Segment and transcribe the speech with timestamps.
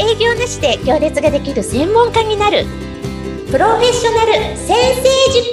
[0.00, 2.64] 営業なしで行列ができる専門家になる。
[3.50, 5.48] プロフェッショナル先生塾。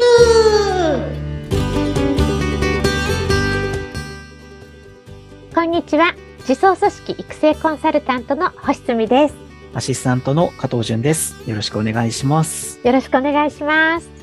[5.56, 6.14] こんにちは。
[6.48, 9.36] 自走組織育成コンサルタントの星澄です。
[9.74, 11.34] アシスタントの加藤淳です。
[11.50, 12.80] よろしくお願いします。
[12.84, 14.15] よろしくお願いします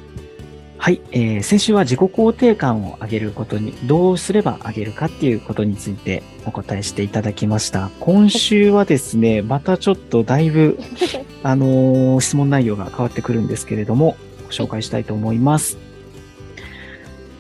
[0.83, 7.93] はい、えー、先週は自己肯定感を上げることに、どうすれば上げるかっていうことについてお答えしていただきました。
[8.01, 10.81] 今週はですね、 またちょっとだいぶ、
[11.45, 15.79] あのー、質問内容が変わってくるんですけれども、ご紹介したいと思います。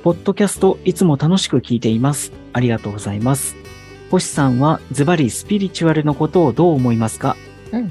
[0.04, 2.30] ポッドキャストいつも楽しく聞いています。
[2.52, 3.56] ありがとうございます。
[4.12, 7.36] 星さんはズバリスピリチュアルのことをどう思いますか、
[7.72, 7.90] うん、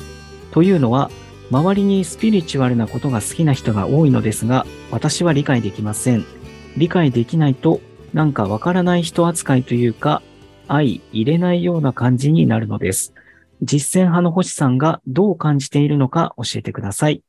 [0.52, 1.12] というのは、
[1.52, 6.26] 周りにスピリチュアルなことが好きな人が多いのですが、私は理解できません。
[6.78, 7.82] 理解できないと、
[8.14, 10.22] なんかわからない人扱いというか、
[10.70, 13.14] 相入れないような感じになるのです。
[13.62, 17.22] 実践派の星さんがどう感じているのか教えてください。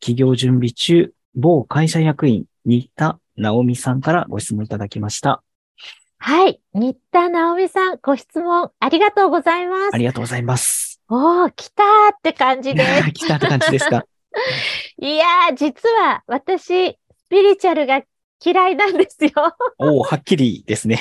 [0.00, 5.42] 企業準備中、某会社役員、新田直美さんからご質問いただきました。
[6.18, 6.60] はい。
[6.74, 9.94] 新田直美さん、ご質問ありがとうございます。
[9.94, 10.81] ありがとうございます。
[11.14, 13.12] おー、来たーって感じです。
[13.12, 14.06] 来たって感じですか
[14.98, 18.00] いやー、実は私、スピリチュアルが
[18.42, 19.30] 嫌いなんですよ。
[19.76, 20.96] おお、はっきりですね。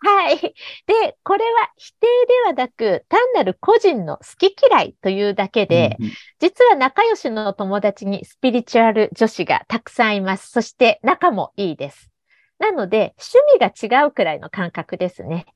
[0.00, 0.36] はい。
[0.36, 10.50] で、これは否定ではなく、単なる個人の好き嫌いというだけで、うんうん、実は仲良しの友達にスピリチュアル女子がたくさんいます。
[10.50, 12.10] そして仲もいいです。
[12.58, 15.46] なので、趣味が違うくらいの感覚ですね。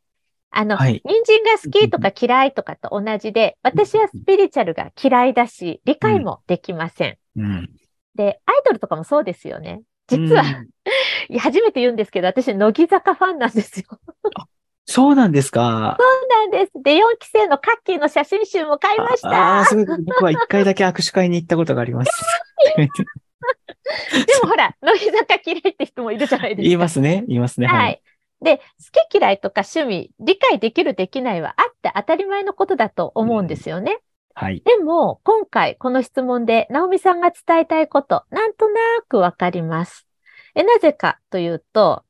[0.57, 7.19] あの、はい、人参が好きとか嫌いとかと同じで、私はスピリチュアルが嫌いだし、理解もできません。
[7.37, 7.71] うん、
[8.15, 9.83] で、アイドルとかもそうですよね。
[10.09, 10.43] 実は、
[11.31, 13.87] うん、 初めて言うんですけど、私、乃木坂ファンなんですよ。
[14.87, 15.99] そうなんですか？
[16.01, 16.83] そうなんです。
[16.83, 19.31] で、4期生のカッキーの写真集も買いました。
[19.31, 19.99] ああ、すごい。
[20.05, 22.11] 僕は一回だけ握手会に行ったことがあります。
[22.77, 22.89] で
[24.43, 26.63] もほら、乃木坂嫌いって人もいるじゃないですか。
[26.63, 27.25] 言いますね。
[27.29, 27.67] 言いますね。
[27.67, 28.01] はい。
[28.43, 28.63] で、好
[29.11, 33.99] き嫌いとか趣味、理解できるできないはあって当たり前のことだと思うんですよね。
[34.37, 34.63] うん、はい。
[34.65, 40.07] でも、今回この質問で、直美さんが伝えたいこと、なんとなくわかります。
[40.55, 42.05] え、なぜかというと、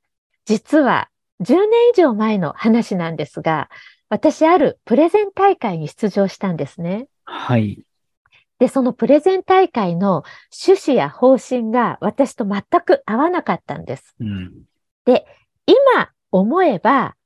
[0.44, 1.10] 実は
[1.40, 3.68] 10年以上前の話なんですが、
[4.08, 7.08] 私あるプレゼン大会に出場したんですね。
[7.24, 7.82] はい。
[8.58, 10.24] で、そのプレゼン大会の
[10.66, 14.14] 趣旨や方針が私と全く合わなかったんです。
[14.20, 14.62] うん、
[15.04, 15.26] で、
[15.66, 17.16] 今思えば、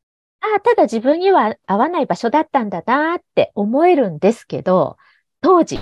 [0.40, 4.96] ああ、ただ自分には合わない場所だったんだなって思えるんですけど、
[5.40, 5.78] 当時、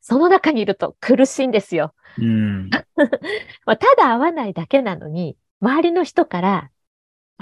[0.00, 1.94] その中にいると苦しいんですよ。
[2.18, 2.70] うん、
[3.66, 6.70] ただ合わないだけなのに、周りの人から、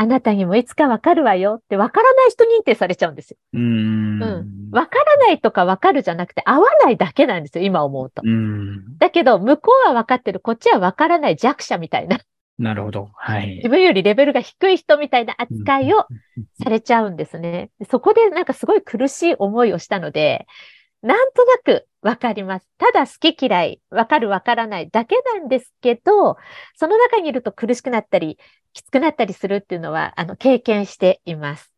[0.01, 3.37] あなたにもいつかわかるわよってわからない人認定されちゃうんですよ。
[3.55, 4.21] うん。
[4.21, 8.23] わ、うん、からないとかわかるじゃなくて合わないだけなんですよ、今思うと。
[8.25, 8.99] うん。
[8.99, 12.19] だけど、向こうはわかってる、こっちはわからない弱者みたいな。
[12.59, 13.11] なるほど。
[13.15, 13.57] はい。
[13.57, 16.07] 自分よりレベルが低い人みたいな扱いを
[16.63, 17.71] されちゃうんですね。
[17.91, 20.47] そこでなんかすごい苦しい思いをしたので、
[21.03, 22.69] なんとなくわかります。
[22.79, 26.37] ただ好き嫌い、わかるわからないだけなんですけど、
[26.77, 28.39] その中にいると苦しくなったり、
[28.73, 31.73] きつくなったりするっていうのは、あの、経験しています。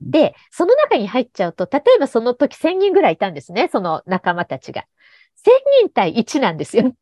[0.00, 4.84] で、その中に入っちゃうと、例えばその時1000人ぐらいいたんですね、その仲間たちが。
[5.36, 6.92] 1000人対1なんですよ。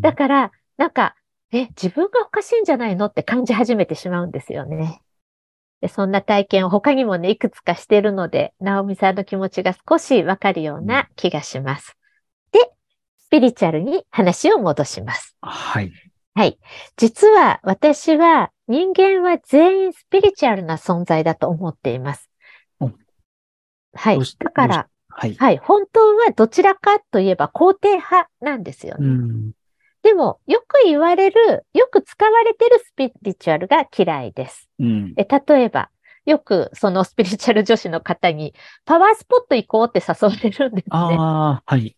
[0.00, 1.14] だから、なんか、
[1.52, 5.00] え、自分がおかしいんじゃないのって感じ始めてしまうんですよね。
[5.80, 11.96] でそんな体験を他にもね、いくつかしているので、ナオミさんの気持ちが少しわかるような気がします。
[12.50, 12.58] で、
[13.18, 15.36] スピリチュアルに話を戻します。
[15.42, 15.92] はい。
[16.34, 16.58] はい。
[16.96, 22.30] 実は私は人間は全員スピリチュアルな存在だと思っています。
[23.94, 24.18] はい。
[24.38, 25.58] だから、はい、はい。
[25.58, 29.54] 本当はどちらかといえば肯定派なんですよね。
[30.06, 34.70] でも、よく言われる、よく使われてるスピリチュアルが嫌いです。
[34.78, 35.90] うん、え例えば、
[36.24, 40.90] よくそのスピリチュアル女子の方に、パワースポット行こうって誘われるんですね。
[40.92, 41.96] ああ、はい。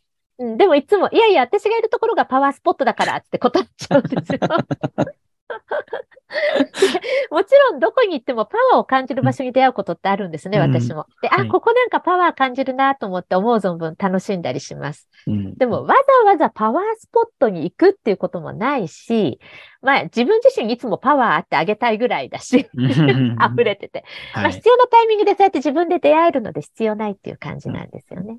[0.57, 4.39] でもいつも、いやいや、私がいるところがパワースポットだからって断っちゃうんですよ。
[7.31, 11.07] もちろんどこに行ってもパワーを感じる場所に出会うことってあるんですね、うん、私も。
[11.23, 15.09] で、あ、ここなんかパワー感じるなと思って思う存分楽しんだりします。
[15.27, 19.41] うん、でもわざわざパワースポットに行くっていうこともないし、
[19.81, 24.05] まあ自分自身いつもパワーあってあげたいぐらいだし、 溢れてて。
[24.35, 28.37] まあ必要なタイミングでそうやって自分で出会えるので必要ないっていう感じなんですよね。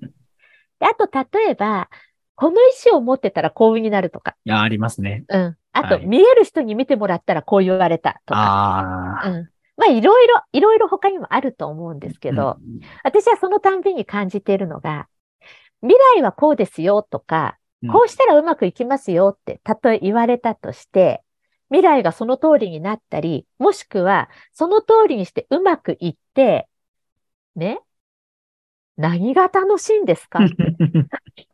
[0.80, 1.90] であと例えば、
[2.36, 4.36] この石を持ってたら幸運になるとか。
[4.46, 5.26] いや、ありますね。
[5.28, 5.58] うん。
[5.72, 9.22] あと、はい、見える人に見てもらったらこう言われたとか。
[9.26, 9.50] うん。
[9.78, 15.08] まあいろいろ、いろいろ他にもあると思うんですけど、うん私はそのたんびに感じているのが、
[15.82, 21.24] 未来はこうですよとか、うんこうしたらうまくいきますよって、たとえ言われたとして、
[21.70, 26.68] 未来がその通りになったり、もしくはその通りにしてうまくいって、
[27.56, 27.80] ね、
[29.00, 30.40] 何が楽しいんですか？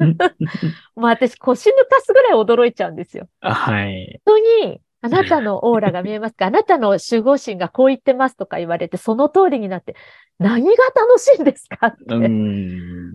[0.95, 3.29] もう私腰抜かすぐらい驚いちゃうんですよ。
[3.41, 4.19] あはい。
[4.25, 6.47] 本当に、あなたのオーラが見えますか？
[6.47, 9.95] あなたの守護神がこう言ってますとか言われて、その通りになって、
[10.39, 11.87] 何が楽しいんですか？
[11.87, 12.03] って。
[12.15, 13.11] うん。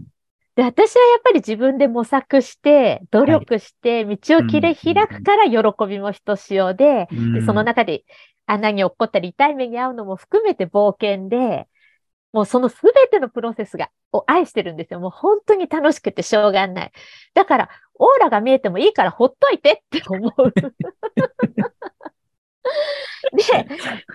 [0.54, 8.04] で、私はやっぱり自分で模索して、努力して、道を切れ開くから喜びもひとしおで、でその中で
[8.46, 11.66] 穴に落っこったり痛い目に遭うのも含めて冒険で、
[12.32, 15.00] もうそのすべてのプロセスが、を愛してるんですよ。
[15.00, 16.92] もう本当に楽しくてしょうがない。
[17.34, 20.52] だから、オーラが見えてもいいからほっといてって 思う。
[20.52, 20.62] で、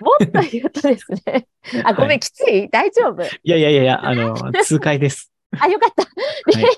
[0.00, 1.46] もっと言うとですね、
[1.84, 2.68] あ、ごめん、はいきつい？
[2.70, 3.22] 大丈夫？
[3.22, 5.32] いやいやいやいや、 あの、痛快です。
[5.58, 6.04] あ、よかった。
[6.58, 6.76] で、はい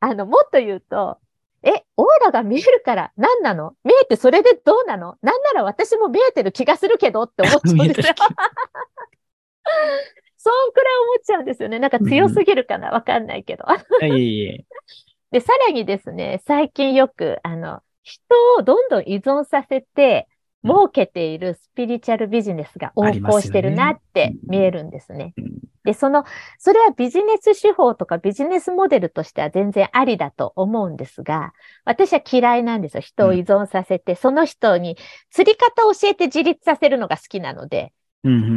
[0.00, 1.18] あの、もっと言うと、
[1.62, 3.74] え、オーラが見えるから何なの？
[3.82, 5.16] 見えてそれでどうなの？
[5.22, 8.14] なんなら私も見えてる気がするけどって思っちゃうんですよ。
[10.46, 11.80] そんくらい思っちゃうんですよね。
[11.80, 12.90] なんか強すぎるかな。
[12.90, 13.64] わかんないけど。
[14.00, 14.66] いやい
[15.32, 18.22] で、さらにですね、最近よく、あの、人
[18.56, 20.28] をどんどん依存させて、
[20.62, 20.70] うん。
[20.70, 25.32] 儲けているスピリチュアルビジネスが横行してるなって見えるんですね。
[25.36, 25.58] うん。
[25.84, 26.24] で、その、
[26.58, 31.52] それはビジネス手法とかビジネスモデルとしては全然ありだと思うんですが、
[31.84, 33.00] 私は嫌いなんですよ。
[33.00, 34.96] 人を依存させて、その人に
[35.30, 37.90] 釣り方を教えて自立させるのが好きなので、うん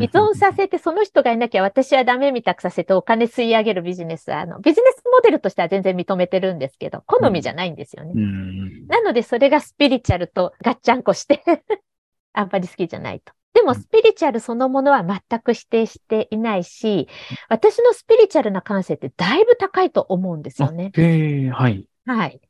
[0.01, 8.13] 依存させてその人がいなきゃ私はダメみたくさせてお金吸い上げるビジネスは、あの、ビジネスモデルとしては全然認めてるんですけど、好みじゃないんですよね。
[8.15, 11.43] うんなので、それがスピリチュアルとガッチャンコして、
[12.33, 13.33] あんまり好きじゃないと。
[13.53, 17.07] でも、うんスピリチュアルそのものは全く否定していないし、
[17.49, 20.91] 私のスピリチュアルな感性ってだいぶ高いと思うんですよね。
[20.97, 21.85] え、はい。
[22.05, 22.41] はい。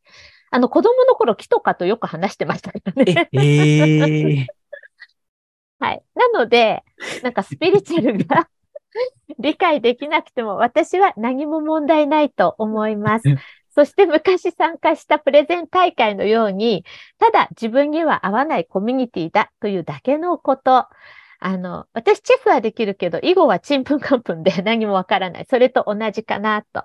[0.52, 4.48] あの、子供の頃、木とかとよく話してましたからえね。、ええ
[5.80, 6.04] はい。
[6.16, 6.84] なので、
[7.24, 8.50] なんかスピリチュアルが
[9.40, 13.38] 理解できなくても、私は何も問題ないと思いますうん。
[13.72, 16.84] そして昔参加したプレゼン大会のように、
[17.18, 20.88] ただ自分には合わないコミュニティだというだけのこと。
[21.42, 25.46] あの、私チェスはできるけど、囲碁はちんぷんかんぷんで何もわからない。
[25.50, 26.84] それと同じかなと。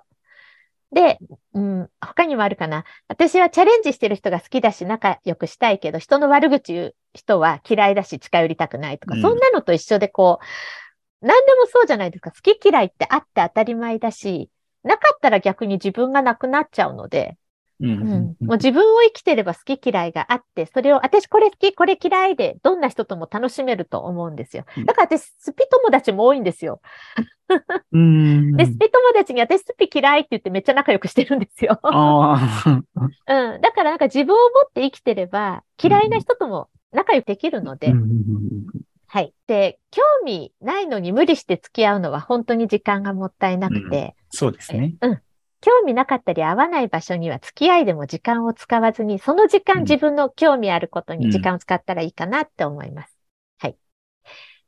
[0.95, 1.19] で、
[1.53, 2.85] うん、他にもあるかな。
[3.09, 10.39] 私はチャレンジしてる人が好きだし、仲良くしたいけど、人の悪口言う人は嫌いだし、近寄りたくないとか、うんそんなのと一緒でこ
[11.21, 12.31] う、何でもそうじゃないですか。
[12.31, 14.49] 好き嫌いってあって当たり前だし、
[14.83, 17.37] なかったら逆に自分がなくなっちゃうので、
[17.81, 22.79] うん、もう自分を生きてれば好き嫌いがあって、それを私これ好き、これ嫌いで、どん。
[22.79, 24.35] な人とも楽しめると思うん。
[24.35, 24.65] ですよ。
[24.85, 26.43] だから私、スピ友達も多いん。
[26.43, 26.81] ですよ。
[27.47, 31.39] で、スピ友達に私スピ嫌いって言ってめっちゃ仲良くしてるん。
[31.39, 31.79] ですよ。
[31.83, 31.87] う
[33.57, 33.61] ん。
[33.61, 33.97] だからなん。
[33.97, 37.93] か自分を持って生きてれば、嫌いな人とも仲良くできるので、
[39.07, 39.33] はい。
[39.47, 44.95] で、興味ないのに無理して付き合うのは本当に時間がもったいなくて、そうですね。
[45.01, 45.21] うん。
[45.65, 53.17] 興味なかったり合わない場所には付き合いでも時間を使わずに、その時間うん自分の興味あることうんに時間を使ったらいいかなって思います。
[53.57, 53.77] はい。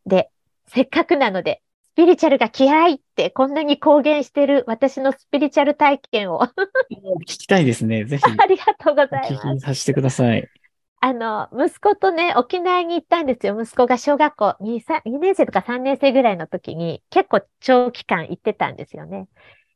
[0.07, 0.31] で、
[0.67, 1.61] せっかくなので、
[1.94, 6.53] スピリチュアルが嫌いってこんなに公言してる私のスピリチュアル体験をあ
[7.22, 8.05] 聞きたいですね。
[8.05, 9.60] ぜひ、りがとうございます。
[9.60, 10.50] きさせてください。
[11.00, 13.60] あの、息子とね、沖縄に行ったんですよ。
[13.62, 19.27] 息子が小学校2、3 2年生とか3年生ぐらいの時に結構長期間行ってたんですよね。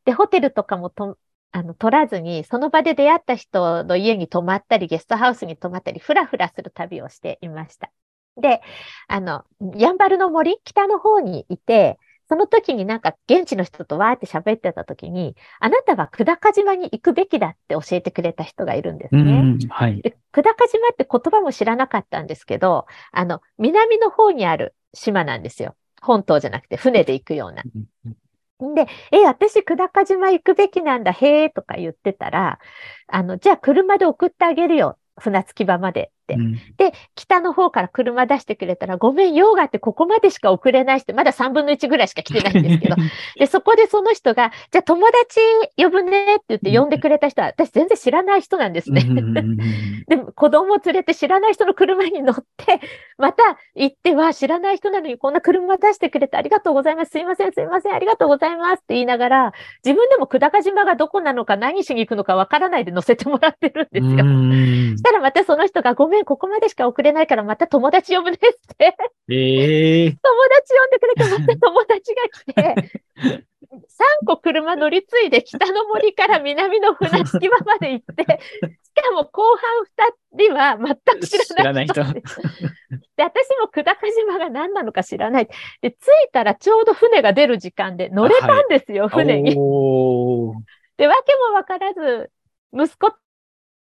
[0.06, 1.18] で、ホテルとかもと、
[1.52, 7.92] あの、取らずに、その場で出会った人の家に泊まったり、ゲストハウスに泊まったり、ふらふらする旅をしていました。
[8.38, 8.62] で、
[9.08, 9.44] あの、
[9.76, 19.50] やんばるの森、北の方にいて、その時になんか現地の人とわーって喋ってた時に、あなたは久高島に行くべきだって教えてくれた人がいるんですうね。
[19.58, 20.02] ん、はい。
[20.02, 25.76] で久高島って言葉も知らなかったんですけど、あの、南の方にある島なんですよ。
[26.02, 27.64] 本島じゃなくて船で行くような。
[28.76, 32.60] で、え、私、久高島行くべきなんだ、へえ、とか言ってたら、
[33.08, 36.11] あの、じゃあ車で送ってあげるよ、船着き場まで。
[36.30, 42.96] うんで、北の方から車出してくれたら、ごめん、用があってここまでしか送れないしって、まだ3分の1ぐらいしか来てないんですけど、
[43.38, 45.40] で、そこでその人が、じゃあ友達
[45.78, 49.04] 呼ぶねって言って呼んでくれた人は、私全然知らない人なんですね。
[50.08, 52.80] でも子供を連れて知らない人の車に乗って、
[53.18, 57.12] また行っては知らない人なのにこんな車出してくれてありがとうございます。
[57.12, 64.26] すいません、すいません、ありがとうございますって言いながら、自分でも久高島がどこなのか何しに行くのかわからないで乗せてもらってるんですよ。
[64.26, 68.40] うんしたらまたその人がごめん、ここまでしか送れないからまた友達呼ぶねっ
[68.78, 68.96] て、
[69.30, 72.92] ええ 友達呼んでくれて、また友達が来て、
[73.72, 82.04] 3個車乗り継いで北の森から南の船着き場まで行って、しかも後半2人は全く知らない人。
[82.04, 82.22] で
[83.16, 85.48] で、私も久高島が何なのか知らない。
[85.82, 85.98] で、着い
[86.34, 89.56] たらちょうど船が出る時間で乗れたんですよ、船に。
[89.58, 90.56] おー。
[90.98, 92.30] で、わけもわからず、
[92.74, 93.14] 息子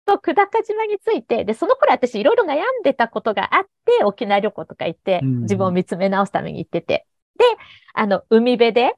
[0.06, 7.08] と久高島に着いて、で、その頃私いろいろ悩んでたことがあって、沖縄旅行とか行って、うん自分を見つめ直すために行ってて。
[7.38, 7.46] で、
[7.94, 8.94] あの、海辺で、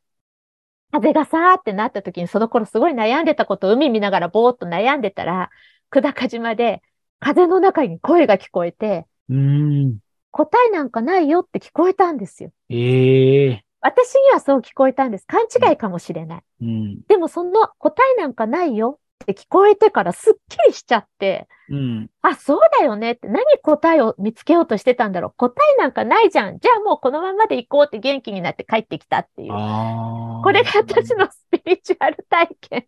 [0.92, 5.50] 風がさーってなった時に、その頃すごい悩んでたことを海見ながらぼーっと悩んでたら、
[5.92, 6.82] 久高島で
[7.20, 9.98] 風の中に声が聞こえて、うーん。
[10.32, 12.52] 答えなんかないよって聞こえたんですよ。
[12.70, 15.26] ええ私にはそう聞こえたんです。
[15.26, 16.44] 勘違いかもしれない。
[16.62, 17.02] うん。
[17.08, 22.10] でもその答えなんかないよって聞こえてからすっきりしちゃって、うん。
[22.22, 25.34] あ、そうだよねって何答えを見つけようとしてたんだろう。
[25.38, 26.60] 答えなんかないじゃん。
[26.60, 29.50] じゃあもうこのままで行こうって元気になって帰ってきたっていう。
[29.50, 32.88] これが私のスピリチュアル体験。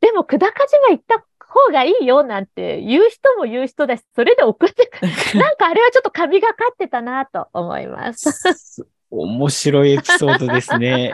[0.00, 5.02] でも、久高島行った方がいいよなんて言う人も言う人だし、それで送ってく
[5.36, 8.86] なんかあれはちょっと神がかってたなと思います。
[9.10, 11.12] 面白いエピソードですね。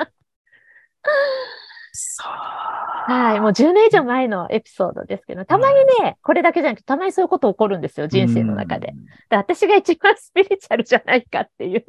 [1.92, 2.60] さあ。
[3.07, 3.40] はい。
[3.40, 8.95] もう10年以上前のエピソードですけど、たまにね、これだけじゃなくて、たまにそういうこと起こるんですよ、人生の中で。
[9.28, 11.85] で私が一番スピリチュアルじゃないかっていう。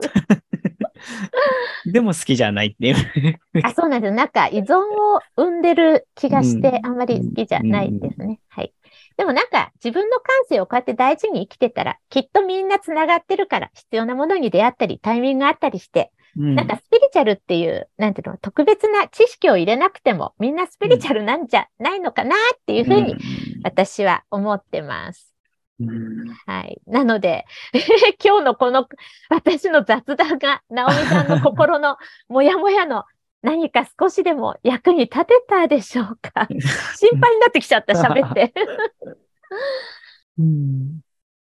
[1.85, 1.91] うん。
[1.91, 3.39] でも好きじゃないっていう。
[3.63, 4.15] あ、そうなんですよ。
[4.15, 8.39] なんか依存を生んでる気がしてう、んあんまり好きじゃないですね。
[8.49, 8.73] はい。
[9.17, 23.15] でもなんか自分の感性をこうやって大事に生きてたら、きっとみんな繋がってるから、必要なものに出会ったり、タイミングがあったりして、うんなんかスピリチュアルっていう、なんていうの、特別な知識を入れなくても、みんなスピリチュアルなんじゃないのかなっていうふうに
[23.63, 25.35] 私は思ってます。
[25.79, 26.79] うんはい。
[26.85, 27.45] なので、
[28.23, 28.87] 今日のこの
[29.29, 31.97] 私の雑談が、ナオミさんの心の
[32.29, 33.03] モヤモヤの
[33.41, 36.47] 何か少しでも役に立てたでしょうか？
[36.95, 38.53] 心配になってきちゃった、喋って。
[40.39, 41.01] うん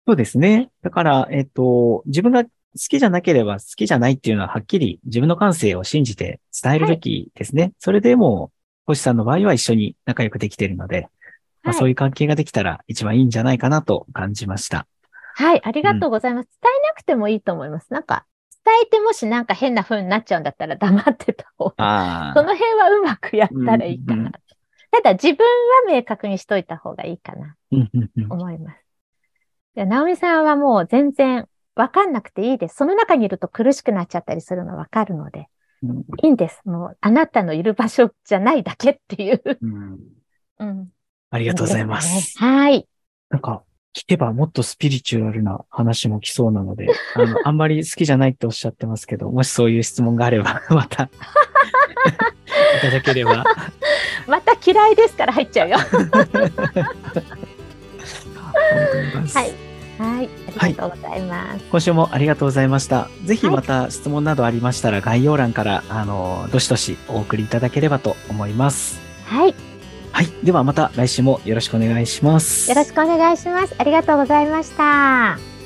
[0.06, 0.70] そうですね。
[0.84, 7.74] だから、えっと、自分が好きじゃなければ好きじゃないっていうのははっきり自分の感性を信じて伝えるべきですね。
[7.80, 8.58] それでもう、
[8.88, 11.10] 星さんの場合は一緒に仲良くできているので、
[11.64, 14.88] まあ、はいそういう関係ができたら一番いいんじゃないかなと感じました。
[15.36, 16.50] はい、ありがとうございます。
[16.62, 17.94] 伝えなくてもいいと思います。
[17.94, 18.26] なんか、
[18.66, 24.32] 伝えてもしなんか変な風になっちゃうんだったら 黙ってた方が、あその辺はうまくやったらいいかうんうんな。
[24.92, 25.46] ただ自分
[25.88, 28.78] は明確にしといた方がいいかな、うんうんうん思います。
[29.76, 32.76] いや、ナオミさんはもう全然わかんなくていいです。
[32.76, 35.48] その中にいると苦しくなっちゃったりするのわかるので、
[35.84, 36.62] うんいいんです。
[36.66, 39.42] もう、あなたのいる場所じゃないだけっていう。
[39.62, 40.00] うん
[40.60, 40.90] うん。
[41.30, 42.38] ありがとうございます。
[42.40, 42.88] はい。
[43.30, 43.64] なんか、
[43.96, 51.04] 聞けばもっとスピリチュアルな話も来そうなので、あの、 あんまり好きじゃないっておっしゃってますけど、もしそういう質問があれば、また、
[52.80, 53.44] いただければ。
[54.28, 55.78] また嫌いですから入っちゃうよ。
[58.34, 58.54] は
[59.34, 59.67] はい。
[59.98, 60.30] はい。
[60.60, 61.66] ありがとうございます。
[61.72, 63.10] 今週もありがとうございました。
[63.26, 69.00] ぜひまた質問などありましたら、概要欄から、あの、どしどしお送りいただければと思います。
[69.26, 69.56] はい。
[70.12, 70.28] はい。
[70.44, 72.70] ではまた来週もよろしくお願いします。
[72.70, 73.76] よろしくお願いします。
[73.78, 75.57] ありがとうございました。